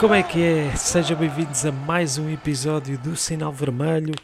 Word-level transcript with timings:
como 0.00 0.14
é 0.14 0.22
que 0.22 0.42
é? 0.42 0.74
Sejam 0.76 1.16
bem-vindos 1.16 1.64
a 1.64 1.70
mais 1.70 2.18
um 2.18 2.28
episódio 2.28 2.98
do 2.98 3.16
Sinal 3.16 3.52
Vermelho. 3.52 4.14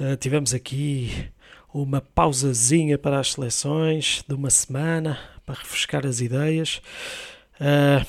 Uh, 0.00 0.16
tivemos 0.16 0.54
aqui 0.54 1.28
uma 1.72 2.00
pausazinha 2.00 2.96
para 2.96 3.20
as 3.20 3.32
seleções 3.32 4.24
de 4.26 4.34
uma 4.34 4.48
semana 4.48 5.18
para 5.44 5.56
refrescar 5.56 6.06
as 6.06 6.20
ideias. 6.20 6.80
Uh, 7.60 8.06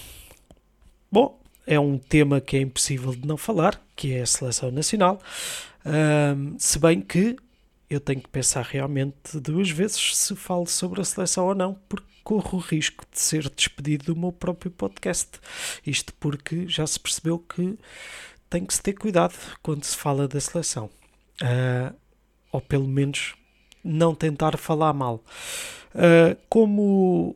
bom, 1.12 1.40
é 1.66 1.80
um 1.80 1.98
tema 1.98 2.40
que 2.40 2.58
é 2.58 2.62
impossível 2.62 3.14
de 3.14 3.28
não 3.28 3.38
falar, 3.38 3.82
que 3.96 4.14
é 4.14 4.22
a 4.22 4.26
seleção 4.26 4.72
nacional. 4.72 5.20
Uh, 5.86 6.56
se 6.58 6.80
bem 6.80 7.02
que 7.02 7.36
eu 7.90 8.00
tenho 8.00 8.22
que 8.22 8.30
pensar 8.30 8.64
realmente 8.64 9.40
duas 9.40 9.70
vezes 9.70 10.18
se 10.18 10.36
falo 10.36 10.68
sobre 10.68 11.02
a 11.02 11.06
seleção 11.06 11.48
ou 11.48 11.56
não, 11.56 11.74
porque 11.88 12.08
corro 12.24 12.58
o 12.58 12.62
risco 12.62 13.06
de 13.10 13.20
ser 13.20 13.50
despedido 13.50 14.14
do 14.14 14.20
meu 14.20 14.34
próprio 14.34 14.70
podcast. 14.70 15.40
Isto 15.86 16.14
porque 16.16 16.68
já 16.68 16.86
se 16.86 17.00
percebeu 17.00 17.40
que 17.40 17.80
tem 18.50 18.66
que 18.66 18.74
se 18.74 18.82
ter 18.82 18.94
cuidado 18.94 19.34
quando 19.62 19.86
se 19.86 19.96
fala 19.96 20.28
da 20.28 20.40
seleção. 20.42 20.90
Uh, 21.42 21.96
ou 22.52 22.60
pelo 22.60 22.88
menos 22.88 23.36
não 23.82 24.14
tentar 24.14 24.58
falar 24.58 24.92
mal. 24.92 25.24
Uh, 25.96 26.38
como 26.50 27.36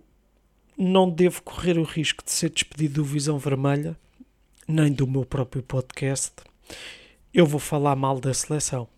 não 0.77 1.09
devo 1.09 1.41
correr 1.41 1.77
o 1.77 1.83
risco 1.83 2.23
de 2.25 2.31
ser 2.31 2.49
despedido 2.49 2.95
do 2.95 3.05
Visão 3.05 3.37
Vermelha, 3.37 3.97
nem 4.67 4.91
do 4.91 5.07
meu 5.07 5.25
próprio 5.25 5.63
podcast, 5.63 6.33
eu 7.33 7.45
vou 7.45 7.59
falar 7.59 7.95
mal 7.95 8.19
da 8.19 8.33
seleção. 8.33 8.89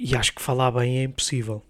E 0.00 0.16
acho 0.16 0.34
que 0.34 0.42
falar 0.42 0.70
bem 0.72 0.98
é 0.98 1.02
impossível. 1.04 1.62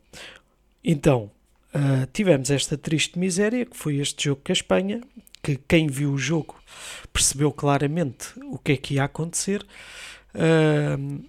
Então, 0.82 1.30
Uh, 1.72 2.04
tivemos 2.12 2.50
esta 2.50 2.76
triste 2.76 3.16
miséria 3.16 3.64
que 3.64 3.76
foi 3.76 3.98
este 3.98 4.24
jogo 4.24 4.42
com 4.44 4.50
a 4.50 4.52
Espanha, 4.52 5.00
que 5.40 5.56
quem 5.68 5.86
viu 5.86 6.12
o 6.12 6.18
jogo 6.18 6.56
percebeu 7.12 7.52
claramente 7.52 8.32
o 8.42 8.58
que 8.58 8.72
é 8.72 8.76
que 8.76 8.94
ia 8.94 9.04
acontecer. 9.04 9.64
Uh, 10.34 11.24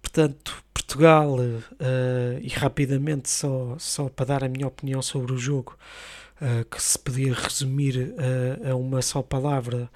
portanto, 0.00 0.64
Portugal, 0.72 1.38
uh, 1.38 2.38
e 2.40 2.48
rapidamente, 2.48 3.28
só, 3.28 3.76
só 3.78 4.08
para 4.08 4.24
dar 4.24 4.44
a 4.44 4.48
minha 4.48 4.66
opinião 4.66 5.02
sobre 5.02 5.32
o 5.32 5.38
jogo, 5.38 5.76
que 6.70 6.80
se 6.80 6.96
podia 6.96 7.34
resumir 7.34 8.14
a 8.70 8.76
uma 8.76 9.02
só 9.02 9.20
palavra, 9.22 9.90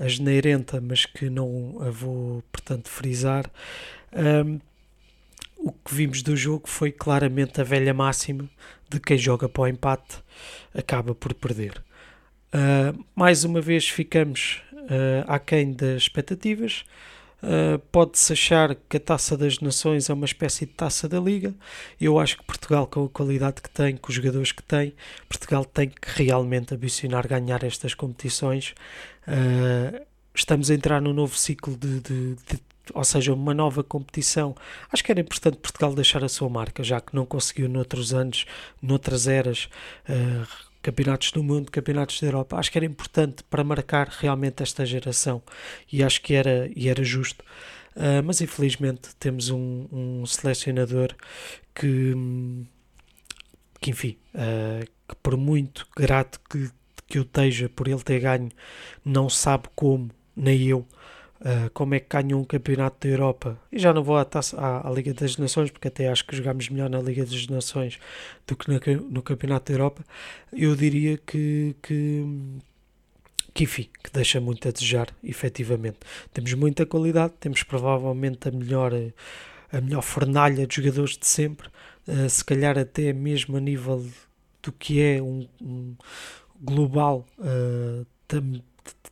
a 0.00 0.08
geneirenta, 0.08 0.80
mas 0.80 1.04
que 1.04 1.28
não 1.28 1.76
a 1.78 1.90
vou, 1.90 2.42
portanto, 2.50 2.88
frisar 2.88 3.44
o 5.62 5.72
que 5.72 5.94
vimos 5.94 6.22
do 6.22 6.36
jogo 6.36 6.68
foi 6.68 6.90
claramente 6.90 7.60
a 7.60 7.64
velha 7.64 7.92
máxima 7.92 8.48
de 8.88 8.98
quem 8.98 9.18
joga 9.18 9.48
para 9.48 9.62
o 9.62 9.68
empate 9.68 10.18
acaba 10.74 11.14
por 11.14 11.34
perder. 11.34 11.82
Uh, 12.52 13.04
mais 13.14 13.44
uma 13.44 13.60
vez 13.60 13.88
ficamos 13.88 14.62
uh, 14.72 15.24
aquém 15.28 15.72
das 15.72 16.02
expectativas. 16.02 16.84
Uh, 17.42 17.78
Pode-se 17.92 18.32
achar 18.32 18.74
que 18.74 18.96
a 18.96 19.00
taça 19.00 19.36
das 19.36 19.60
nações 19.60 20.10
é 20.10 20.14
uma 20.14 20.26
espécie 20.26 20.66
de 20.66 20.72
taça 20.72 21.08
da 21.08 21.20
liga. 21.20 21.54
Eu 22.00 22.18
acho 22.18 22.38
que 22.38 22.44
Portugal, 22.44 22.86
com 22.86 23.04
a 23.04 23.08
qualidade 23.08 23.62
que 23.62 23.70
tem, 23.70 23.96
com 23.96 24.08
os 24.08 24.14
jogadores 24.14 24.52
que 24.52 24.62
tem, 24.62 24.94
Portugal 25.28 25.64
tem 25.64 25.88
que 25.88 26.22
realmente 26.22 26.74
ambicionar 26.74 27.28
ganhar 27.28 27.62
estas 27.62 27.94
competições. 27.94 28.74
Uh, 29.28 30.04
estamos 30.34 30.70
a 30.70 30.74
entrar 30.74 31.00
num 31.00 31.12
novo 31.12 31.36
ciclo 31.36 31.76
de, 31.76 32.00
de, 32.00 32.34
de 32.34 32.69
ou 32.94 33.04
seja, 33.04 33.32
uma 33.32 33.54
nova 33.54 33.82
competição. 33.82 34.54
Acho 34.92 35.04
que 35.04 35.10
era 35.10 35.20
importante 35.20 35.58
Portugal 35.58 35.94
deixar 35.94 36.24
a 36.24 36.28
sua 36.28 36.48
marca, 36.48 36.82
já 36.82 37.00
que 37.00 37.14
não 37.14 37.26
conseguiu 37.26 37.68
noutros 37.68 38.12
anos, 38.12 38.46
noutras 38.82 39.26
eras, 39.26 39.68
uh, 40.08 40.46
campeonatos 40.82 41.32
do 41.32 41.42
mundo, 41.42 41.70
campeonatos 41.70 42.20
da 42.20 42.26
Europa. 42.26 42.56
Acho 42.56 42.70
que 42.70 42.78
era 42.78 42.86
importante 42.86 43.42
para 43.44 43.62
marcar 43.64 44.08
realmente 44.08 44.62
esta 44.62 44.84
geração 44.84 45.42
e 45.92 46.02
acho 46.02 46.20
que 46.22 46.34
era, 46.34 46.70
e 46.74 46.88
era 46.88 47.02
justo. 47.04 47.44
Uh, 47.96 48.22
mas 48.24 48.40
infelizmente 48.40 49.14
temos 49.18 49.50
um, 49.50 49.86
um 49.92 50.26
selecionador 50.26 51.14
que, 51.74 52.14
que 53.80 53.90
enfim, 53.90 54.16
uh, 54.34 54.86
que 55.08 55.14
por 55.22 55.36
muito 55.36 55.86
grato 55.96 56.40
que, 56.48 56.70
que 57.06 57.18
eu 57.18 57.22
esteja 57.22 57.68
por 57.68 57.88
ele 57.88 58.02
ter 58.02 58.20
ganho, 58.20 58.50
não 59.04 59.28
sabe 59.28 59.68
como, 59.74 60.08
nem 60.36 60.62
eu, 60.62 60.86
Uh, 61.40 61.70
como 61.72 61.94
é 61.94 62.00
que 62.00 62.06
ganham 62.10 62.38
um 62.38 62.44
campeonato 62.44 63.08
da 63.08 63.14
Europa. 63.14 63.58
E 63.72 63.78
já 63.78 63.94
não 63.94 64.02
vou 64.02 64.18
à, 64.18 64.26
taça, 64.26 64.60
à, 64.60 64.86
à, 64.86 64.92
Liga 64.92 65.14
das 65.14 65.38
Nações, 65.38 65.70
porque 65.70 65.88
até 65.88 66.06
acho 66.08 66.26
que 66.26 66.36
jogámos 66.36 66.68
melhor 66.68 66.90
na 66.90 67.00
Liga 67.00 67.24
das 67.24 67.46
Nações 67.46 67.98
do 68.46 68.54
que 68.54 68.70
no, 68.70 68.78
no 69.10 69.22
Campeonato 69.22 69.72
da 69.72 69.78
Europa. 69.78 70.04
Eu 70.52 70.76
diria 70.76 71.16
que, 71.16 71.74
que, 71.82 72.26
que, 73.54 73.64
enfim, 73.64 73.88
que 74.04 74.10
deixa 74.12 74.38
muito 74.38 74.68
a 74.68 74.70
desejar, 74.70 75.08
efetivamente. 75.24 76.00
Temos 76.30 76.52
muita 76.52 76.84
qualidade, 76.84 77.32
temos 77.40 77.62
provavelmente 77.62 78.46
a 78.46 78.52
melhor, 78.52 78.92
a 79.72 79.80
melhor 79.80 80.02
fornalha 80.02 80.66
de 80.66 80.76
jogadores 80.76 81.16
de 81.16 81.26
sempre, 81.26 81.68
uh, 82.06 82.28
se 82.28 82.44
calhar 82.44 82.78
até 82.78 83.14
mesmo 83.14 83.56
a 83.56 83.60
nível 83.60 84.06
do 84.62 84.72
que 84.72 85.00
é 85.00 85.22
um, 85.22 85.48
um 85.58 85.96
global. 86.60 87.26
Uh, 87.38 88.06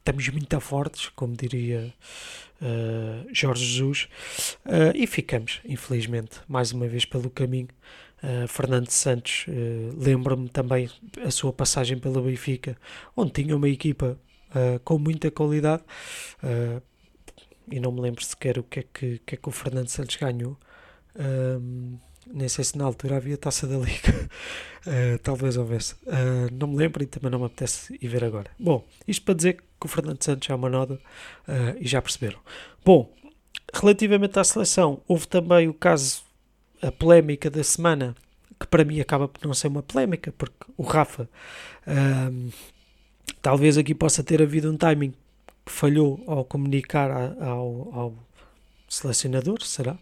estamos 0.08 0.28
muito 0.30 0.58
fortes, 0.58 1.10
como 1.10 1.36
diria 1.36 1.92
uh, 2.62 3.28
Jorge 3.30 3.64
Jesus, 3.64 4.08
uh, 4.64 4.94
e 4.94 5.06
ficamos, 5.06 5.60
infelizmente, 5.66 6.40
mais 6.48 6.72
uma 6.72 6.88
vez 6.88 7.04
pelo 7.04 7.28
caminho. 7.28 7.68
Uh, 8.22 8.48
Fernando 8.48 8.88
Santos 8.88 9.44
lembra-me 9.96 10.48
também 10.48 10.88
a 11.22 11.30
sua 11.30 11.52
passagem 11.52 11.98
pelo 11.98 12.22
Benfica, 12.22 12.76
onde 13.14 13.32
tinha 13.32 13.54
uma 13.54 13.68
equipa 13.68 14.18
com 14.82 14.98
muita 14.98 15.30
qualidade, 15.30 15.82
e 17.70 17.78
não 17.78 17.92
me 17.92 18.00
lembro 18.00 18.24
sequer 18.24 18.58
o 18.58 18.62
que 18.62 18.80
é 18.80 18.82
que, 18.82 19.18
que, 19.26 19.34
é 19.34 19.38
que 19.38 19.48
o 19.48 19.52
Fernando 19.52 19.88
Santos 19.88 20.16
ganhou. 20.16 20.56
Um, 21.14 21.98
nem 22.32 22.48
sei 22.48 22.64
se 22.64 22.76
na 22.76 22.84
altura 22.84 23.16
havia 23.16 23.36
taça 23.36 23.66
da 23.66 23.76
Liga, 23.76 24.30
uh, 24.86 25.18
talvez 25.22 25.56
houvesse, 25.56 25.94
uh, 26.06 26.52
não 26.52 26.68
me 26.68 26.76
lembro 26.76 27.02
e 27.02 27.06
também 27.06 27.30
não 27.30 27.38
me 27.38 27.46
apetece 27.46 27.98
ir 28.00 28.08
ver 28.08 28.24
agora. 28.24 28.50
Bom, 28.58 28.86
isto 29.06 29.24
para 29.24 29.34
dizer 29.34 29.54
que 29.80 29.86
o 29.86 29.88
Fernando 29.88 30.22
Santos 30.22 30.48
é 30.48 30.54
uma 30.54 30.68
noda 30.68 30.94
uh, 31.46 31.76
e 31.78 31.86
já 31.86 32.00
perceberam. 32.02 32.38
Bom, 32.84 33.12
relativamente 33.72 34.38
à 34.38 34.44
seleção, 34.44 35.00
houve 35.06 35.26
também 35.26 35.68
o 35.68 35.74
caso, 35.74 36.22
a 36.82 36.92
polémica 36.92 37.50
da 37.50 37.62
semana, 37.64 38.14
que 38.58 38.66
para 38.66 38.84
mim 38.84 39.00
acaba 39.00 39.28
por 39.28 39.46
não 39.46 39.54
ser 39.54 39.68
uma 39.68 39.82
polémica, 39.82 40.32
porque 40.32 40.56
o 40.76 40.82
Rafa, 40.82 41.28
talvez 43.40 43.78
aqui 43.78 43.94
possa 43.94 44.22
ter 44.22 44.42
havido 44.42 44.70
um 44.70 44.76
timing 44.76 45.12
que 45.64 45.72
falhou 45.72 46.22
ao 46.26 46.44
comunicar 46.44 47.10
ao, 47.40 47.90
ao 47.92 48.14
selecionador, 48.88 49.62
será? 49.62 49.96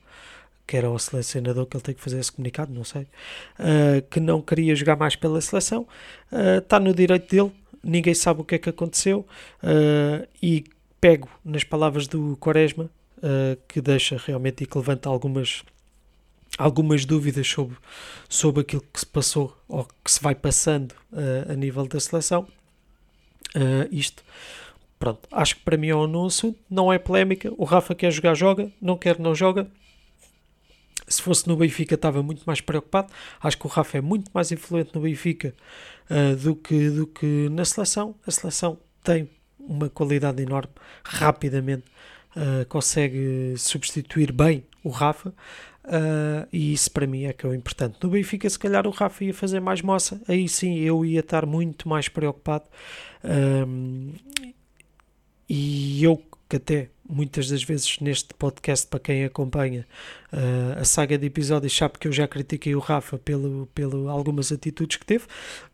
Que 0.67 0.77
era 0.77 0.91
o 0.91 0.99
selecionador 0.99 1.65
que 1.67 1.77
ele 1.77 1.85
tem 1.85 1.95
que 1.95 2.01
fazer 2.01 2.19
esse 2.19 2.33
comunicado, 2.33 2.73
não 2.73 2.83
sei, 2.83 3.03
uh, 3.03 4.03
que 4.11 4.19
não 4.19 4.43
queria 4.43 4.75
jogar 4.75 4.97
mais 4.97 5.15
pela 5.15 5.41
seleção, 5.41 5.87
está 6.59 6.79
uh, 6.79 6.81
no 6.81 6.93
direito 6.93 7.31
dele, 7.31 7.53
ninguém 7.83 8.15
sabe 8.15 8.41
o 8.41 8.45
que 8.45 8.57
é 8.57 8.59
que 8.59 8.69
aconteceu, 8.69 9.25
uh, 9.63 10.27
e 10.43 10.65
pego 11.01 11.29
nas 11.45 11.63
palavras 11.63 12.09
do 12.09 12.37
Quaresma, 12.39 12.91
que 13.67 13.81
deixa 13.81 14.21
realmente 14.25 14.63
e 14.63 14.67
que 14.67 14.77
levanta 14.77 15.09
algumas, 15.09 15.65
algumas 16.59 17.05
dúvidas 17.05 17.49
sobre, 17.49 17.77
sobre 18.29 18.61
aquilo 18.61 18.85
que 18.93 19.01
se 19.01 19.07
passou 19.07 19.57
ou 19.67 19.89
que 20.05 20.11
se 20.11 20.21
vai 20.21 20.35
passando 20.35 20.95
a 21.49 21.55
nível 21.55 21.87
da 21.87 21.99
seleção. 21.99 22.47
isto 23.91 24.23
pronto, 24.99 25.21
acho 25.33 25.57
que 25.57 25.63
para 25.63 25.79
mim 25.79 25.89
é 25.89 25.97
um 25.97 26.27
assunto, 26.27 26.59
não 26.69 26.93
é 26.93 26.99
polémica. 26.99 27.53
O 27.57 27.65
Rafa 27.65 27.95
quer 27.95 28.11
jogar, 28.11 28.35
joga, 28.35 28.71
não 28.81 28.99
quer, 28.99 29.19
não 29.19 29.35
joga. 29.35 29.67
Se 31.09 31.23
fosse 31.23 31.47
no 31.47 31.57
Benfica, 31.57 31.95
estava 31.95 32.23
muito 32.23 32.43
mais 32.45 32.61
preocupado. 32.61 33.13
Acho 33.41 33.57
que 33.59 33.67
o 33.67 33.71
Rafa 33.71 33.99
é 33.99 34.01
muito 34.01 34.31
mais 34.35 34.51
influente 34.51 34.91
no 34.95 35.01
Benfica 35.01 35.55
uh, 36.11 36.37
do, 36.37 36.57
que, 36.57 36.91
do 36.91 37.07
que 37.07 37.49
na 37.51 37.65
seleção. 37.65 38.15
A 38.27 38.31
seleção 38.31 38.79
tem 39.05 39.31
uma 39.59 39.89
qualidade 39.89 40.43
enorme, 40.43 40.73
rapidamente 41.05 41.85
uh, 42.37 42.67
consegue 42.69 43.55
substituir 43.57 44.33
bem 44.33 44.65
o 44.83 44.89
Rafa. 44.89 45.31
Uh, 45.85 46.49
e 46.53 46.73
isso 46.73 46.91
para 46.91 47.07
mim 47.07 47.25
é 47.25 47.33
que 47.33 47.47
é 47.47 47.49
o 47.49 47.55
importante. 47.55 47.99
No 48.03 48.11
Benfica, 48.11 48.51
se 48.51 48.59
calhar 48.59 48.87
o 48.87 48.91
Rafa 48.91 49.25
ia 49.25 49.35
fazer 49.35 49.61
mais 49.61 49.83
moça, 49.83 50.21
aí 50.27 50.49
sim 50.49 50.79
eu 50.79 51.05
ia 51.05 51.21
estar 51.21 51.47
muito 51.47 51.89
mais 51.89 52.09
preocupado. 52.09 52.65
e 55.49 56.03
eu 56.03 56.21
que 56.49 56.57
até 56.57 56.91
muitas 57.09 57.49
das 57.49 57.63
vezes 57.63 57.99
neste 58.01 58.35
podcast, 58.35 58.87
para 58.87 59.01
quem 59.01 59.25
acompanha 59.25 59.87
uh, 60.33 60.81
a 60.81 60.85
saga 60.85 61.17
de 61.17 61.27
episódios, 61.27 61.77
sabe 61.77 61.99
que 61.99 62.09
eu 62.09 62.13
já 62.13 62.27
critiquei 62.27 62.75
o 62.75 62.79
Rafa 62.79 63.19
pelo, 63.19 63.69
pelo 63.75 64.09
algumas 64.09 64.51
atitudes 64.53 64.97
que 64.97 65.07
teve. 65.07 65.25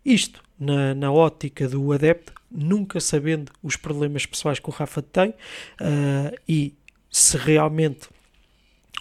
Isto 0.05 0.43
na, 0.59 0.95
na 0.95 1.13
ótica 1.13 1.69
do 1.69 1.93
adepto, 1.93 2.33
nunca 2.51 3.01
sabendo 3.01 3.53
os 3.63 3.77
problemas 3.77 4.27
pessoais 4.27 4.59
que 4.59 4.69
o 4.69 4.73
Rafa 4.73 5.03
tem 5.03 5.31
uh, 5.31 6.39
e 6.49 6.75
se 7.11 7.37
realmente 7.37 8.09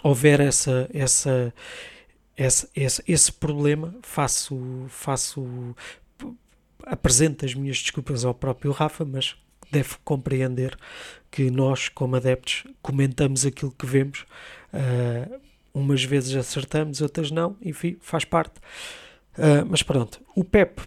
houver 0.02 0.40
essa, 0.40 0.88
essa, 0.92 1.54
essa, 2.36 2.68
esse, 2.74 3.02
esse 3.06 3.32
problema, 3.32 3.94
faço, 4.02 4.86
faço 4.88 5.74
apresento 6.84 7.44
as 7.44 7.54
minhas 7.54 7.78
desculpas 7.78 8.24
ao 8.24 8.34
próprio 8.34 8.72
Rafa, 8.72 9.04
mas 9.04 9.36
deve 9.70 9.96
compreender 10.04 10.76
que 11.32 11.50
nós, 11.50 11.88
como 11.88 12.14
adeptos, 12.14 12.64
comentamos 12.82 13.46
aquilo 13.46 13.72
que 13.72 13.86
vemos. 13.86 14.26
Uh, 14.72 15.40
umas 15.72 16.04
vezes 16.04 16.36
acertamos, 16.36 17.00
outras 17.00 17.30
não, 17.30 17.56
enfim, 17.62 17.96
faz 18.02 18.24
parte. 18.24 18.58
Uh, 19.38 19.64
mas 19.66 19.82
pronto, 19.82 20.20
o 20.36 20.44
PEP, 20.44 20.82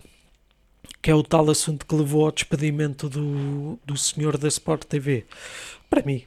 que 1.01 1.09
é 1.09 1.15
o 1.15 1.23
tal 1.23 1.49
assunto 1.49 1.85
que 1.85 1.95
levou 1.95 2.25
ao 2.25 2.31
despedimento 2.31 3.09
do, 3.09 3.79
do 3.83 3.97
senhor 3.97 4.37
da 4.37 4.47
Sport 4.47 4.83
TV, 4.85 5.25
para 5.89 6.03
mim, 6.03 6.23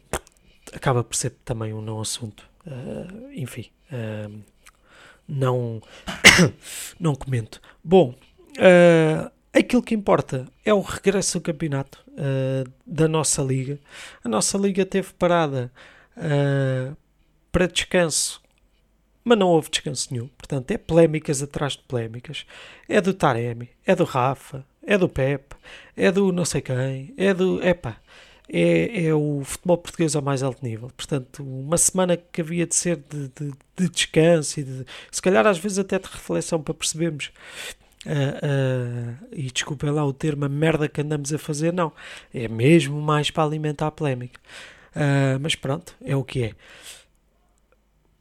acaba 0.72 1.04
por 1.04 1.14
ser 1.14 1.30
também 1.44 1.72
um 1.72 1.80
não 1.80 2.00
assunto. 2.00 2.44
Uh, 2.66 3.32
enfim, 3.32 3.70
não, 5.28 5.80
não 6.98 7.14
comento. 7.14 7.60
Bom, 7.84 8.16
aquilo 9.58 9.82
que 9.82 9.94
importa 9.94 10.46
é 10.64 10.72
o 10.72 10.80
regresso 10.80 11.38
do 11.38 11.42
campeonato 11.42 12.04
da 12.86 13.08
nossa 13.08 13.42
liga. 13.42 13.78
A 14.24 14.28
nossa 14.28 14.58
liga 14.58 14.84
teve 14.84 15.12
parada 15.14 15.72
para 17.52 17.66
descanso 17.66 18.42
mas 19.28 19.38
não 19.38 19.48
houve 19.48 19.68
descanso 19.68 20.08
nenhum. 20.10 20.28
Portanto, 20.28 20.70
é 20.70 20.78
polémicas 20.78 21.42
atrás 21.42 21.74
de 21.74 21.82
polémicas. 21.82 22.46
É 22.88 22.98
do 22.98 23.12
Taremi, 23.12 23.68
é 23.84 23.94
do 23.94 24.04
Rafa, 24.04 24.64
é 24.82 24.96
do 24.96 25.06
Pep, 25.06 25.54
é 25.94 26.10
do 26.10 26.32
não 26.32 26.46
sei 26.46 26.62
quem, 26.62 27.12
é 27.14 27.34
do. 27.34 27.62
Epá, 27.62 27.98
é, 28.48 29.04
é 29.04 29.14
o 29.14 29.42
futebol 29.44 29.76
português 29.76 30.16
ao 30.16 30.22
mais 30.22 30.42
alto 30.42 30.64
nível. 30.64 30.90
Portanto, 30.96 31.44
uma 31.44 31.76
semana 31.76 32.16
que 32.16 32.40
havia 32.40 32.66
de 32.66 32.74
ser 32.74 32.96
de, 32.96 33.28
de, 33.28 33.52
de 33.76 33.88
descanso 33.90 34.60
e 34.60 34.62
de, 34.62 34.86
se 35.10 35.20
calhar 35.20 35.46
às 35.46 35.58
vezes 35.58 35.78
até 35.78 35.98
de 35.98 36.08
reflexão 36.08 36.62
para 36.62 36.72
percebermos. 36.72 37.30
Uh, 38.06 38.10
uh, 38.10 39.28
e 39.32 39.50
desculpem 39.50 39.90
lá 39.90 40.04
o 40.04 40.12
termo, 40.12 40.44
a 40.44 40.48
merda 40.48 40.88
que 40.88 41.00
andamos 41.00 41.32
a 41.32 41.38
fazer, 41.38 41.72
não. 41.72 41.92
É 42.32 42.46
mesmo 42.48 43.00
mais 43.00 43.30
para 43.30 43.42
alimentar 43.44 43.88
a 43.88 43.90
polémica. 43.90 44.40
Uh, 44.94 45.38
mas 45.40 45.54
pronto, 45.54 45.94
é 46.04 46.14
o 46.14 46.24
que 46.24 46.44
é. 46.44 46.52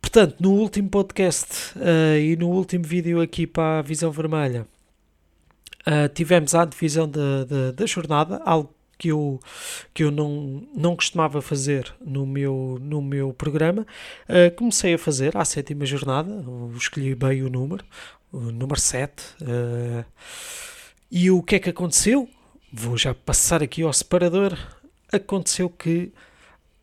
Portanto, 0.02 0.36
no 0.40 0.52
último 0.52 0.90
podcast 0.90 1.74
e 2.22 2.38
no 2.38 2.48
último 2.50 2.86
vídeo 2.86 3.22
aqui 3.22 3.46
para 3.46 3.80
a 3.80 3.82
Visão 3.82 4.10
Vermelha, 4.10 4.66
tivemos 6.14 6.56
a 6.56 6.64
divisão 6.64 7.10
da, 7.10 7.44
da, 7.44 7.72
da 7.72 7.86
jornada, 7.86 8.42
algo 8.46 8.74
que 8.98 9.10
eu, 9.10 9.38
que 9.94 10.06
eu 10.06 10.10
não, 10.10 10.66
não 10.74 10.96
costumava 10.96 11.42
fazer 11.42 11.94
no 12.00 12.26
meu, 12.26 12.80
no 12.82 13.02
meu 13.02 13.34
programa. 13.34 13.86
Comecei 14.56 14.94
a 14.94 14.98
fazer 14.98 15.36
à 15.36 15.44
sétima 15.44 15.86
jornada, 15.86 16.32
escolhi 16.78 17.14
bem 17.14 17.44
o 17.44 17.50
número, 17.50 17.84
número 18.32 18.80
7. 18.80 19.24
Uh, 19.42 20.06
e 21.10 21.32
o 21.32 21.42
que 21.42 21.56
é 21.56 21.60
que 21.60 21.70
aconteceu? 21.70 22.30
Vou 22.72 22.98
já 22.98 23.14
passar 23.14 23.64
aqui 23.64 23.82
ao 23.84 23.94
separador. 23.94 24.58
Aconteceu 25.12 25.70
que 25.70 26.12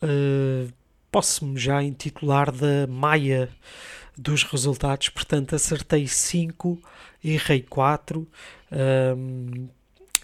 uh, 0.02 0.72
posso-me 1.10 1.58
já 1.58 1.82
intitular 1.82 2.50
da 2.50 2.86
Maia 2.86 3.48
dos 4.16 4.44
resultados, 4.44 5.08
portanto 5.08 5.54
acertei 5.54 6.06
5, 6.06 6.80
errei 7.22 7.62
4 7.62 8.26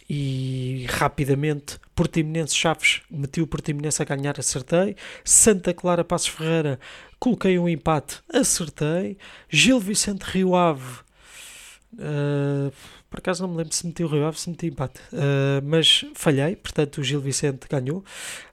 e 0.08 0.86
rapidamente 0.88 1.78
Portimonense 1.94 2.56
Chaves 2.56 3.02
meti 3.08 3.40
o 3.40 3.46
Portimonense 3.46 4.02
a 4.02 4.04
ganhar, 4.04 4.40
acertei. 4.40 4.96
Santa 5.24 5.72
Clara 5.72 6.02
Passos 6.02 6.28
Ferreira 6.28 6.80
coloquei 7.20 7.58
um 7.58 7.68
empate, 7.68 8.20
acertei. 8.32 9.16
Gil 9.48 9.78
Vicente 9.78 10.22
Rio 10.22 10.56
Ave, 10.56 11.00
uh, 11.94 12.72
por 13.08 13.18
acaso 13.18 13.42
não 13.42 13.50
me 13.50 13.58
lembro 13.58 13.74
se 13.74 13.86
meti 13.86 14.04
o 14.04 14.06
Rio 14.06 14.26
Ave, 14.26 14.38
se 14.38 14.50
meti 14.50 14.66
empate, 14.66 15.00
uh, 15.12 15.64
mas 15.64 16.04
falhei, 16.14 16.56
portanto 16.56 16.98
o 16.98 17.04
Gil 17.04 17.20
Vicente 17.20 17.66
ganhou. 17.68 18.04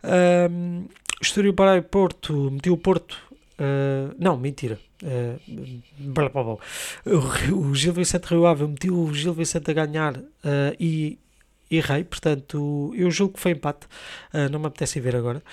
Uh, 0.03 0.87
Estoril 1.21 1.53
Paraíba 1.53 1.87
Porto, 1.87 2.51
meti 2.51 2.69
o 2.69 2.77
Porto, 2.77 3.17
uh, 3.59 4.15
não, 4.17 4.37
mentira. 4.37 4.79
Blá, 5.99 6.27
blá, 6.29 6.43
blá. 6.43 6.57
O, 7.05 7.69
o 7.69 7.75
Gil 7.75 7.93
Vicente 7.93 8.25
Rio 8.25 8.47
Ave 8.47 8.65
meti 8.65 8.89
o 8.89 9.13
Gil 9.13 9.33
Vicente 9.33 9.69
a 9.69 9.73
ganhar 9.73 10.19
e 10.79 11.19
errei, 11.69 12.03
portanto, 12.03 12.93
eu 12.95 13.11
julgo 13.11 13.35
que 13.35 13.39
foi 13.39 13.51
empate, 13.51 13.87
não 14.51 14.59
me 14.59 14.65
apetece 14.65 14.99
ver 14.99 15.15
agora. 15.15 15.43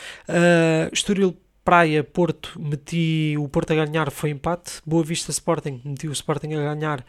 Estoril 0.93 1.37
Praia, 1.63 2.05
Porto, 2.05 2.61
meti 2.61 3.37
o 3.39 3.49
Porto 3.49 3.73
a 3.73 3.75
ganhar, 3.85 4.11
foi 4.11 4.31
empate. 4.31 4.81
Boa 4.85 5.03
Vista 5.03 5.31
Sporting, 5.31 5.81
meti 5.85 6.07
o 6.07 6.13
Sporting 6.13 6.53
a 6.55 6.75
ganhar, 6.75 7.05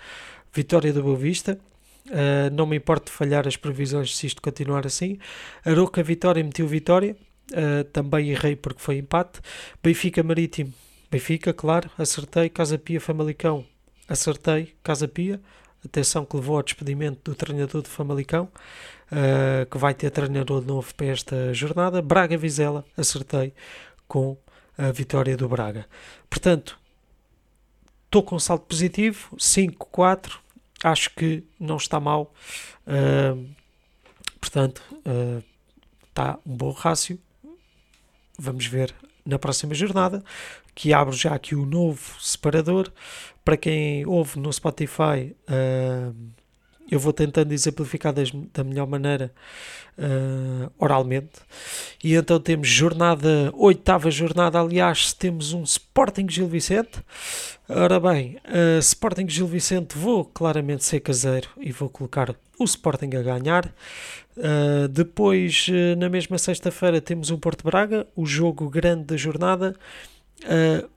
vitória 0.55 0.93
do 0.93 1.03
Boa 1.03 1.17
Vista. 1.17 1.59
Uh, 2.07 2.53
não 2.53 2.65
me 2.65 2.77
importo 2.77 3.11
falhar 3.11 3.47
as 3.47 3.57
previsões 3.57 4.15
se 4.15 4.27
isto 4.27 4.41
continuar 4.41 4.85
assim. 4.85 5.19
Aroca 5.65 6.01
Vitória, 6.01 6.43
meti 6.43 6.63
o 6.63 6.67
Vitória, 6.67 7.17
uh, 7.51 7.83
também 7.85 8.29
errei 8.29 8.55
porque 8.55 8.79
foi 8.79 8.97
empate. 8.97 9.41
Benfica 9.83 10.23
Marítimo, 10.23 10.73
Benfica, 11.11 11.53
claro, 11.53 11.89
acertei. 11.97 12.49
Casa 12.49 12.77
Pia 12.77 13.01
Famalicão, 13.01 13.65
acertei. 14.07 14.73
Casa 14.81 15.07
Pia, 15.07 15.41
atenção 15.83 16.25
que 16.25 16.35
levou 16.35 16.57
ao 16.57 16.63
despedimento 16.63 17.31
do 17.31 17.35
treinador 17.35 17.81
de 17.81 17.89
Famalicão 17.89 18.49
uh, 19.11 19.65
que 19.65 19.77
vai 19.77 19.93
ter 19.93 20.09
treinador 20.11 20.63
novo 20.63 20.93
para 20.95 21.07
esta 21.07 21.53
jornada. 21.53 22.01
Braga 22.01 22.37
Vizela, 22.37 22.85
acertei 22.95 23.53
com 24.07 24.37
a 24.77 24.91
vitória 24.91 25.35
do 25.35 25.47
Braga. 25.47 25.85
Portanto, 26.29 26.79
estou 28.05 28.23
com 28.23 28.37
salto 28.39 28.65
positivo, 28.65 29.35
5-4, 29.37 30.44
acho 30.83 31.09
que 31.11 31.43
não 31.59 31.77
está 31.77 31.99
mal. 31.99 32.33
Uh, 32.87 33.49
portanto, 34.39 34.81
uh, 34.91 35.43
está 36.07 36.39
um 36.45 36.55
bom 36.55 36.71
rácio. 36.71 37.19
Vamos 38.37 38.65
ver 38.65 38.93
na 39.25 39.39
próxima 39.39 39.73
jornada, 39.73 40.23
que 40.75 40.93
abro 40.93 41.15
já 41.15 41.33
aqui 41.33 41.55
o 41.55 41.65
novo 41.65 42.21
separador. 42.21 42.91
Para 43.43 43.57
quem 43.57 44.05
ouve 44.05 44.39
no 44.39 44.51
Spotify, 44.51 45.35
uh, 45.49 46.15
eu 46.89 46.99
vou 46.99 47.11
tentando 47.11 47.51
exemplificar 47.51 48.13
das, 48.13 48.31
da 48.53 48.63
melhor 48.63 48.87
maneira 48.87 49.31
uh, 49.97 50.71
oralmente. 50.77 51.39
E 52.03 52.13
então 52.13 52.39
temos 52.39 52.67
jornada, 52.67 53.51
oitava 53.55 54.11
jornada, 54.11 54.59
aliás, 54.59 55.13
temos 55.13 55.53
um 55.53 55.63
Sporting 55.63 56.27
Gil 56.29 56.47
Vicente. 56.47 57.03
Ora 57.67 57.99
bem, 57.99 58.37
uh, 58.45 58.79
Sporting 58.79 59.27
Gil 59.27 59.47
Vicente, 59.47 59.97
vou 59.97 60.25
claramente 60.25 60.83
ser 60.83 60.99
caseiro 60.99 61.49
e 61.57 61.71
vou 61.71 61.89
colocar 61.89 62.35
o 62.59 62.63
Sporting 62.63 63.09
a 63.15 63.21
ganhar. 63.21 63.65
Uh, 64.37 64.87
depois, 64.87 65.67
na 65.97 66.09
mesma 66.09 66.37
sexta-feira, 66.37 67.01
temos 67.01 67.31
o 67.31 67.37
Porto 67.37 67.63
Braga, 67.63 68.05
o 68.15 68.25
jogo 68.25 68.69
grande 68.69 69.05
da 69.05 69.17
jornada. 69.17 69.75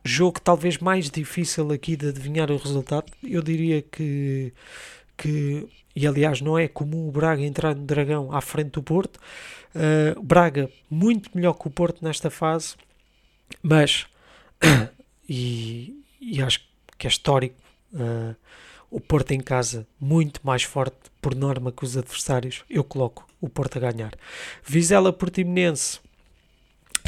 Jogo 0.05 0.41
talvez 0.41 0.79
mais 0.79 1.09
difícil 1.09 1.71
aqui 1.71 1.97
de 1.97 2.09
adivinhar 2.09 2.51
o 2.51 2.57
resultado. 2.57 3.07
Eu 3.23 3.41
diria 3.41 3.81
que 3.81 4.53
que, 5.19 5.69
e 5.95 6.07
aliás 6.07 6.41
não 6.41 6.57
é 6.57 6.69
comum 6.69 7.09
o 7.09 7.11
Braga 7.11 7.43
entrar 7.43 7.75
no 7.75 7.85
Dragão 7.85 8.33
à 8.33 8.41
frente 8.41 8.71
do 8.71 8.83
Porto. 8.83 9.19
Uh, 9.75 10.23
Braga 10.23 10.71
muito 10.89 11.31
melhor 11.35 11.53
que 11.55 11.67
o 11.67 11.71
Porto 11.71 12.03
nesta 12.03 12.31
fase, 12.31 12.77
mas, 13.61 14.07
e, 15.29 16.01
e 16.21 16.41
acho 16.41 16.61
que 16.97 17.07
é 17.07 17.11
histórico, 17.11 17.57
uh, 17.93 18.35
o 18.91 19.01
Porto 19.01 19.33
em 19.33 19.41
casa 19.41 19.87
muito 20.01 20.41
mais 20.45 20.63
forte 20.63 20.97
por 21.21 21.35
norma 21.35 21.73
que 21.73 21.85
os 21.85 21.97
adversários, 21.97 22.65
eu 22.71 22.85
coloco 22.85 23.27
o 23.41 23.49
Porto 23.49 23.77
a 23.77 23.81
ganhar. 23.81 24.13
Vizela 24.65 25.13
Portimonense, 25.13 26.01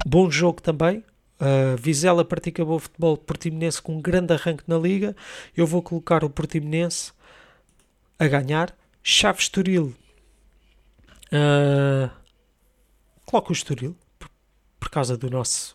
bom 0.05 0.31
jogo 0.31 0.61
também. 0.61 1.05
Uh, 1.41 1.75
Vizela 1.79 2.23
pratica 2.23 2.63
bom 2.63 2.79
futebol, 2.79 3.17
Portimonense 3.17 3.81
com 3.81 3.97
um 3.97 4.03
grande 4.03 4.35
arranque 4.35 4.65
na 4.67 4.77
liga. 4.77 5.17
Eu 5.57 5.67
vou 5.67 5.81
colocar 5.81 6.23
o 6.23 6.29
Portimonense 6.29 7.13
a 8.21 8.29
ganhar. 8.29 8.77
Chaves 9.03 9.45
Estoril. 9.45 9.97
Uh, 11.33 12.11
coloco 13.25 13.51
o 13.51 13.53
Estoril 13.53 13.97
por, 14.19 14.29
por, 14.79 14.91
causa 14.91 15.17
do 15.17 15.31
nosso 15.31 15.75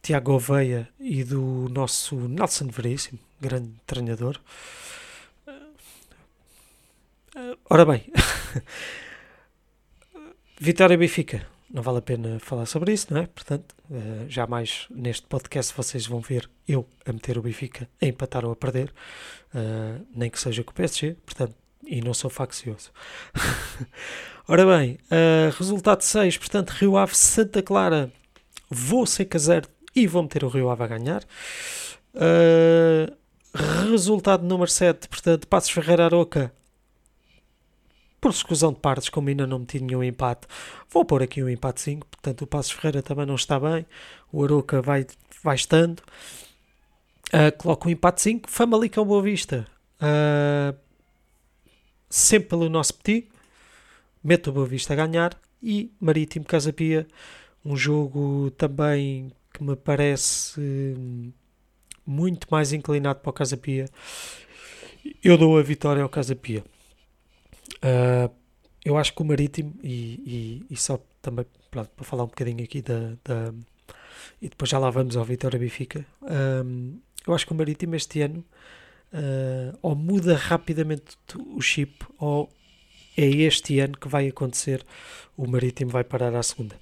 Tiago 0.00 0.32
Oveia 0.32 0.88
e 1.00 1.24
do 1.24 1.68
nosso 1.70 2.14
Nelson 2.28 2.68
Veríssimo, 2.68 3.18
grande 3.40 3.72
treinador. 3.86 4.38
Uh, 7.34 7.58
ora 7.68 7.84
bem, 7.84 8.06
Vitória 10.60 10.96
Benfica. 10.96 11.44
Não 11.68 11.82
vale 11.82 11.98
a 11.98 12.02
pena 12.02 12.38
falar 12.38 12.66
sobre 12.66 12.92
isso, 12.92 13.12
não 13.12 13.22
é? 13.22 13.26
Portanto, 13.26 13.74
uh, 13.90 14.28
jamais 14.28 14.86
neste 14.90 15.26
podcast 15.26 15.74
vocês 15.76 16.06
vão 16.06 16.20
ver 16.20 16.48
eu 16.68 16.88
a 17.04 17.12
meter 17.12 17.36
o 17.36 17.42
Benfica 17.42 17.88
a 18.00 18.06
empatar 18.06 18.44
ou 18.44 18.52
a 18.52 18.56
perder, 18.56 18.94
nem 20.14 20.30
que 20.30 20.40
seja 20.40 20.62
com 20.64 20.70
o 20.70 20.74
PSG. 20.74 21.16
Portanto, 21.26 21.54
e 21.86 22.00
não 22.00 22.14
sou 22.14 22.30
faccioso. 22.30 22.90
Ora 24.46 24.66
bem, 24.66 24.98
uh, 25.04 25.56
resultado 25.56 26.02
6, 26.02 26.36
portanto, 26.36 26.70
Rio 26.70 26.96
Ave 26.96 27.16
Santa 27.16 27.62
Clara, 27.62 28.12
vou 28.68 29.06
ser 29.06 29.24
caseiro 29.24 29.68
e 29.96 30.06
vou 30.06 30.22
meter 30.22 30.44
o 30.44 30.48
Rio 30.48 30.68
Ave 30.68 30.82
a 30.84 30.86
ganhar. 30.86 31.22
Uh, 32.14 33.12
resultado 33.90 34.44
número 34.44 34.70
7, 34.70 35.08
portanto, 35.08 35.48
Passos 35.48 35.70
Ferreira 35.70 36.04
Aroca, 36.04 36.52
por 38.20 38.30
exclusão 38.30 38.72
de 38.72 38.80
partes, 38.80 39.08
como 39.08 39.28
ainda 39.28 39.46
não 39.46 39.58
meti 39.58 39.80
nenhum 39.80 40.02
empate, 40.02 40.46
vou 40.90 41.04
pôr 41.04 41.22
aqui 41.22 41.42
um 41.42 41.48
empatezinho. 41.48 42.00
Portanto, 42.10 42.42
o 42.42 42.46
Passos 42.46 42.72
Ferreira 42.72 43.02
também 43.02 43.26
não 43.26 43.34
está 43.34 43.60
bem, 43.60 43.86
o 44.32 44.42
Aroca 44.42 44.80
vai, 44.80 45.06
vai 45.42 45.56
estando. 45.56 46.00
Uh, 47.28 47.56
coloco 47.58 47.88
um 47.88 47.90
empatezinho. 47.90 48.40
Famalicão 48.46 49.04
Boa 49.04 49.22
Vista, 49.22 49.66
uh, 50.00 50.74
sempre 52.14 52.50
pelo 52.50 52.68
nosso 52.68 52.94
petit. 52.94 53.28
Meto 54.22 54.50
o 54.50 54.52
Boa 54.52 54.66
Vista 54.66 54.92
a 54.92 54.96
ganhar. 54.96 55.36
E 55.60 55.90
Marítimo 55.98 56.44
Casa 56.44 56.72
Pia, 56.72 57.08
um 57.64 57.76
jogo 57.76 58.52
também 58.52 59.32
que 59.52 59.64
me 59.64 59.74
parece 59.74 60.60
hum, 60.60 61.32
muito 62.06 62.46
mais 62.50 62.72
inclinado 62.72 63.20
para 63.20 63.30
o 63.30 63.32
Casa 63.32 63.56
Pia. 63.56 63.86
Eu 65.22 65.36
dou 65.36 65.58
a 65.58 65.62
vitória 65.62 66.02
ao 66.02 66.08
Casa 66.08 66.36
Pia. 66.36 66.62
Uh, 67.82 68.32
eu 68.84 68.96
acho 68.96 69.14
que 69.14 69.22
o 69.22 69.24
Marítimo, 69.24 69.74
e, 69.82 70.62
e, 70.68 70.74
e 70.74 70.76
só 70.76 71.00
também 71.20 71.46
pronto, 71.70 71.90
para 71.96 72.04
falar 72.04 72.24
um 72.24 72.28
bocadinho 72.28 72.62
aqui 72.62 72.82
da, 72.82 73.14
da, 73.24 73.54
e 74.40 74.48
depois 74.48 74.70
já 74.70 74.78
lá 74.78 74.90
vamos 74.90 75.16
ao 75.16 75.24
Vitória 75.24 75.58
Benfica. 75.58 76.06
Um, 76.22 77.00
eu 77.26 77.34
acho 77.34 77.46
que 77.46 77.52
o 77.52 77.56
Marítimo 77.56 77.96
este 77.96 78.20
ano 78.20 78.44
uh, 79.14 79.78
ou 79.80 79.94
muda 79.94 80.36
rapidamente 80.36 81.16
o 81.38 81.60
chip 81.62 82.04
ou 82.18 82.50
é 83.16 83.24
este 83.24 83.78
ano 83.78 83.96
que 83.96 84.08
vai 84.08 84.26
acontecer 84.28 84.84
o 85.36 85.46
Marítimo 85.46 85.90
vai 85.90 86.04
parar 86.04 86.34
à 86.34 86.42
segunda. 86.42 86.78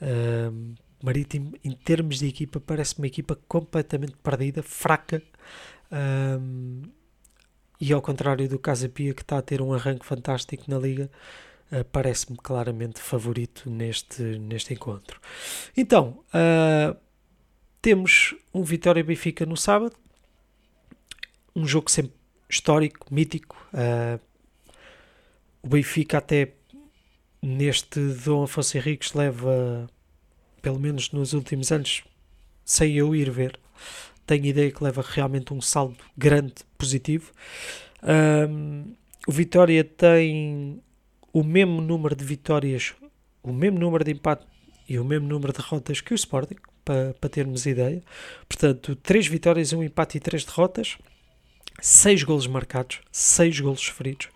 Um, 0.00 0.74
Marítimo, 1.02 1.52
em 1.62 1.72
termos 1.72 2.18
de 2.18 2.28
equipa, 2.28 2.60
parece 2.60 2.96
uma 2.98 3.06
equipa 3.06 3.38
completamente 3.46 4.16
perdida, 4.22 4.62
fraca. 4.62 5.22
Um, 5.92 6.82
e 7.80 7.92
ao 7.92 8.00
contrário 8.00 8.48
do 8.48 8.58
Casa 8.58 8.88
Pia, 8.88 9.12
que 9.12 9.22
está 9.22 9.38
a 9.38 9.42
ter 9.42 9.60
um 9.60 9.74
arranque 9.74 10.06
fantástico 10.06 10.64
na 10.68 10.78
Liga, 10.78 11.10
uh, 11.70 11.84
parece-me 11.92 12.38
claramente 12.38 13.00
favorito 13.00 13.68
neste, 13.68 14.22
neste 14.22 14.72
encontro. 14.72 15.20
Então, 15.76 16.24
uh, 16.28 16.96
temos 17.82 18.34
um 18.52 18.62
Vitória 18.62 19.04
Benfica 19.04 19.44
no 19.44 19.56
sábado, 19.56 19.96
um 21.54 21.66
jogo 21.66 21.90
sempre 21.90 22.12
histórico, 22.48 23.12
mítico. 23.12 23.56
Uh, 23.72 24.20
o 25.62 25.68
Benfica, 25.68 26.18
até 26.18 26.52
neste 27.42 28.00
Dom 28.00 28.44
Afonso 28.44 28.76
Henriques, 28.76 29.12
leva, 29.12 29.88
pelo 30.60 30.78
menos 30.78 31.10
nos 31.10 31.32
últimos 31.32 31.72
anos, 31.72 32.02
sem 32.64 32.94
eu 32.96 33.14
ir 33.14 33.30
ver 33.30 33.58
tenho 34.26 34.46
ideia 34.46 34.70
que 34.70 34.82
leva 34.82 35.04
realmente 35.06 35.52
um 35.52 35.60
saldo 35.60 35.96
grande 36.16 36.54
positivo. 36.78 37.32
Um, 38.02 38.94
o 39.26 39.32
Vitória 39.32 39.82
tem 39.84 40.80
o 41.32 41.42
mesmo 41.42 41.80
número 41.80 42.14
de 42.14 42.24
vitórias, 42.24 42.94
o 43.42 43.52
mesmo 43.52 43.78
número 43.78 44.04
de 44.04 44.12
empate 44.12 44.46
e 44.88 44.98
o 44.98 45.04
mesmo 45.04 45.26
número 45.26 45.52
de 45.52 45.58
derrotas 45.58 46.00
que 46.00 46.12
o 46.12 46.14
Sporting, 46.14 46.56
para, 46.84 47.14
para 47.14 47.30
termos 47.30 47.66
ideia. 47.66 48.02
Portanto, 48.48 48.94
3 48.96 49.26
vitórias, 49.26 49.72
um 49.72 49.82
empate 49.82 50.18
e 50.18 50.20
3 50.20 50.44
derrotas. 50.44 50.98
6 51.80 52.22
golos 52.22 52.46
marcados, 52.46 53.00
6 53.10 53.60
golos 53.60 53.80
sofridos. 53.80 54.28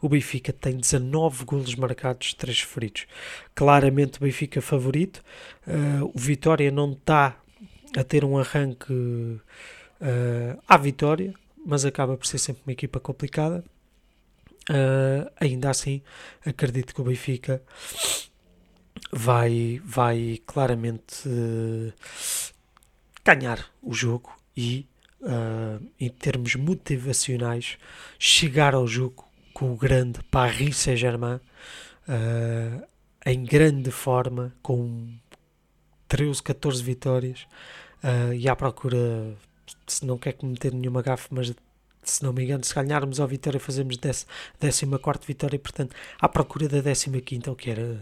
O 0.00 0.08
Benfica 0.08 0.52
tem 0.52 0.76
19 0.76 1.44
golos 1.44 1.74
marcados, 1.74 2.34
3 2.34 2.58
sofridos. 2.58 3.06
Claramente 3.54 4.18
o 4.18 4.24
Benfica 4.24 4.60
favorito. 4.60 5.22
Uh, 5.66 6.10
o 6.14 6.18
Vitória 6.18 6.70
não 6.70 6.92
está 6.92 7.36
a 7.96 8.04
ter 8.04 8.24
um 8.24 8.38
arranque 8.38 8.92
uh, 8.92 10.62
à 10.66 10.76
vitória, 10.76 11.34
mas 11.64 11.84
acaba 11.84 12.16
por 12.16 12.26
ser 12.26 12.38
sempre 12.38 12.62
uma 12.66 12.72
equipa 12.72 13.00
complicada. 13.00 13.64
Uh, 14.68 15.30
ainda 15.40 15.70
assim, 15.70 16.02
acredito 16.44 16.94
que 16.94 17.00
o 17.00 17.04
Benfica 17.04 17.62
vai, 19.12 19.80
vai 19.84 20.40
claramente 20.46 21.28
uh, 21.28 21.92
ganhar 23.24 23.66
o 23.82 23.92
jogo 23.92 24.32
e, 24.56 24.86
uh, 25.22 25.84
em 25.98 26.08
termos 26.08 26.54
motivacionais, 26.54 27.78
chegar 28.18 28.74
ao 28.74 28.86
jogo 28.86 29.24
com 29.52 29.72
o 29.72 29.76
grande 29.76 30.22
Paris 30.30 30.76
Saint-Germain 30.76 31.40
em 33.24 33.44
grande 33.44 33.90
forma, 33.90 34.54
com 34.62 35.08
13, 36.08 36.42
14 36.42 36.82
vitórias 36.82 37.46
uh, 38.02 38.32
e 38.32 38.48
à 38.48 38.56
procura, 38.56 39.36
se 39.86 40.04
não 40.04 40.18
quer 40.18 40.32
cometer 40.32 40.72
nenhuma 40.72 41.02
gafe, 41.02 41.28
mas 41.30 41.54
se 42.02 42.22
não 42.22 42.32
me 42.32 42.44
engano, 42.44 42.64
se 42.64 42.74
ganharmos 42.74 43.20
ao 43.20 43.28
Vitória 43.28 43.60
fazemos 43.60 43.96
14 43.96 44.26
vitória, 45.26 45.58
portanto, 45.58 45.94
à 46.18 46.28
procura 46.28 46.68
da 46.68 46.80
15, 47.20 47.50
o 47.50 47.54
que 47.54 47.70
era 47.70 48.00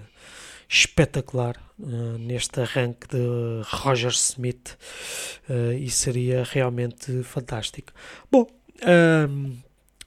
espetacular 0.69 1.57
uh, 1.79 2.19
neste 2.19 2.61
arranque 2.61 3.09
de 3.09 3.63
Roger 3.65 4.11
Smith 4.11 4.77
uh, 5.49 5.73
e 5.73 5.91
seria 5.91 6.45
realmente 6.45 7.23
fantástico. 7.23 7.93
Bom, 8.31 8.47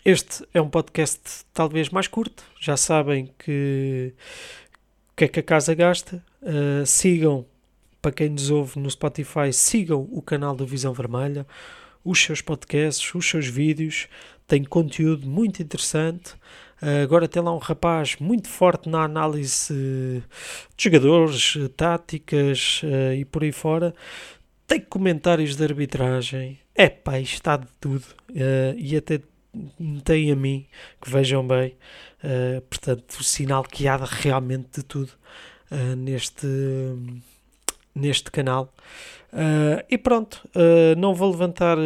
este 0.06 0.48
é 0.54 0.62
um 0.62 0.70
podcast 0.70 1.46
talvez 1.54 1.90
mais 1.90 2.08
curto, 2.08 2.44
já 2.60 2.78
sabem 2.78 3.34
que 3.38 4.14
o 5.12 5.16
que 5.16 5.26
é 5.26 5.28
que 5.28 5.40
a 5.40 5.44
casa 5.44 5.74
gasta. 5.74 6.24
Uh, 6.42 6.86
sigam 6.86 7.46
para 8.02 8.12
quem 8.12 8.30
nos 8.30 8.50
ouve 8.50 8.80
no 8.80 8.90
Spotify, 8.90 9.54
sigam 9.54 10.08
o 10.12 10.22
canal 10.22 10.56
do 10.56 10.66
Visão 10.66 10.92
Vermelha, 10.92 11.46
os 12.04 12.20
seus 12.22 12.42
podcasts, 12.42 13.14
os 13.14 13.30
seus 13.30 13.46
vídeos, 13.46 14.08
tem 14.48 14.64
conteúdo 14.64 15.28
muito 15.28 15.62
interessante. 15.62 16.34
Uh, 16.82 17.04
agora 17.04 17.28
tem 17.28 17.44
lá 17.44 17.54
um 17.54 17.60
rapaz 17.60 18.16
muito 18.20 18.48
forte 18.48 18.90
na 18.90 19.04
análise 19.04 19.72
de 19.72 20.24
jogadores, 20.84 21.56
uh, 21.56 21.70
táticas 21.70 22.82
e 23.16 23.24
por 23.26 23.44
aí 23.44 23.52
fora. 23.52 23.94
Tem 24.66 24.80
comentários 24.80 25.56
de 25.56 25.64
arbitragem. 25.64 26.60
É 26.74 26.90
pá, 26.90 27.20
está 27.20 27.58
de 27.58 27.68
tudo. 27.80 28.06
e 28.78 28.96
até 28.96 29.20
tem 30.04 30.32
a 30.32 30.36
mim, 30.36 30.66
que 31.02 31.10
vejam 31.12 31.46
bem. 31.46 31.76
portanto, 32.70 33.12
o 33.20 33.24
sinal 33.24 33.64
que 33.64 33.88
há 33.88 33.98
realmente 33.98 34.80
de 34.80 34.84
tudo 34.84 35.12
neste 35.98 36.48
neste 37.94 38.32
canal. 38.32 38.74
E 39.90 39.98
pronto, 39.98 40.50
não 40.98 41.14
vou 41.14 41.32
levantar 41.32 41.78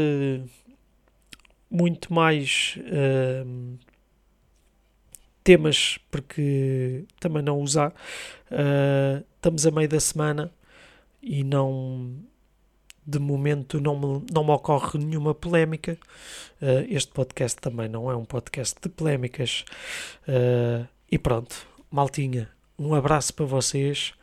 muito 1.72 2.14
mais 2.14 2.78
temas 5.46 5.98
porque 6.12 7.06
também 7.22 7.42
não 7.42 7.62
usar. 7.62 7.94
estamos 9.36 9.66
a 9.66 9.72
meio 9.72 9.88
da 9.88 10.00
semana 10.00 10.52
e 11.22 11.42
não 11.44 12.18
de 13.08 13.20
momento 13.20 13.80
não 13.80 13.96
me, 13.96 14.26
não 14.34 14.44
me 14.44 14.52
ocorre 14.52 15.00
nenhuma 15.00 15.34
polémica. 15.34 15.98
este 16.90 17.12
podcast 17.14 17.58
também 17.62 17.88
não 17.88 18.12
é 18.12 18.16
um 18.16 18.26
podcast 18.26 18.76
de 18.82 18.90
polémicas. 18.90 19.64
e 21.10 21.18
pronto, 21.18 21.66
maltinha, 21.90 22.50
um 22.78 22.94
abraço 22.94 23.34
para 23.34 23.46
vocês. 23.46 24.14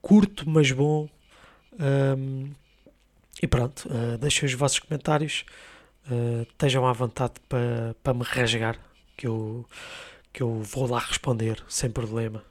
Curto, 0.00 0.48
mas 0.48 0.70
bom 0.70 1.08
um, 1.78 2.50
e 3.40 3.46
pronto, 3.46 3.88
uh, 3.88 4.18
deixem 4.18 4.46
os 4.46 4.54
vossos 4.54 4.80
comentários. 4.80 5.44
Uh, 6.10 6.42
estejam 6.42 6.86
à 6.86 6.92
vontade 6.92 7.34
para 7.48 7.94
pa 8.02 8.14
me 8.14 8.24
rasgar, 8.24 8.78
que 9.16 9.26
eu, 9.26 9.64
que 10.32 10.42
eu 10.42 10.62
vou 10.62 10.86
lá 10.86 10.98
responder 10.98 11.62
sem 11.68 11.90
problema. 11.90 12.44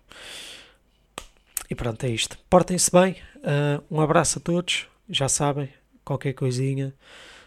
E 1.70 1.76
pronto, 1.76 2.04
é 2.06 2.10
isto. 2.10 2.38
Portem-se 2.50 2.92
bem. 2.92 3.18
Uh, 3.38 3.84
um 3.90 4.02
abraço 4.02 4.40
a 4.40 4.42
todos. 4.42 4.88
Já 5.10 5.30
sabem, 5.30 5.70
qualquer 6.04 6.34
coisinha, 6.34 6.94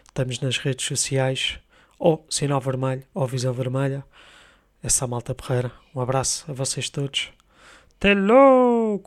estamos 0.07 0.39
nas 0.39 0.57
redes 0.57 0.85
sociais, 0.85 1.59
ou 1.97 2.25
Sinal 2.29 2.59
Vermelho, 2.59 3.03
ou 3.13 3.27
Visão 3.27 3.53
Vermelha. 3.53 4.03
Essa 4.83 5.05
malta 5.05 5.35
porreira. 5.35 5.71
Um 5.93 6.01
abraço 6.01 6.45
a 6.49 6.53
vocês 6.53 6.89
todos. 6.89 7.29
Até 7.97 8.13
logo! 8.13 9.03